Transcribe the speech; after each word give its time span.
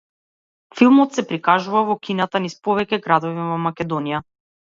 Филмот 0.79 1.13
се 1.19 1.23
прикажува 1.31 1.83
во 1.89 1.97
кината 2.07 2.41
низ 2.47 2.57
повеќе 2.69 3.01
градови 3.05 3.47
во 3.53 3.61
Македонија. 3.69 4.25